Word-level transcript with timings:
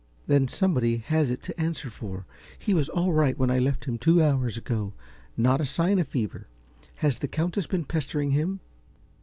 "Then 0.25 0.47
somebody 0.47 0.97
has 0.97 1.29
it 1.29 1.43
to 1.43 1.61
answer 1.61 1.91
for. 1.91 2.25
He 2.57 2.73
was 2.73 2.89
all 2.89 3.13
right 3.13 3.37
when 3.37 3.51
I 3.51 3.59
left 3.59 3.85
him, 3.85 3.99
two 3.99 4.19
hours 4.19 4.57
ago, 4.57 4.93
with 4.93 5.37
not 5.37 5.61
a 5.61 5.63
sign 5.65 5.99
of 5.99 6.07
fever. 6.07 6.47
Has 6.95 7.19
the 7.19 7.27
Countess 7.27 7.67
been 7.67 7.85
pestering 7.85 8.31
him?" 8.31 8.61